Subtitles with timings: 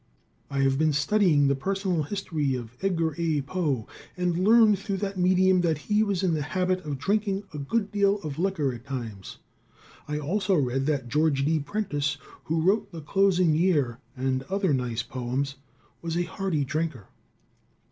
[0.49, 3.41] I have been studying the personal history of Edgar A.
[3.41, 3.85] Poe,
[4.17, 7.91] and learned through that medium that he was in the habit of drinking a good
[7.91, 9.37] deal of liquor at times.
[10.07, 11.59] I also read that George D.
[11.59, 15.57] Prentice, who wrote 'The Closing Year,' and other nice poems,
[16.01, 17.09] was a hearty drinker.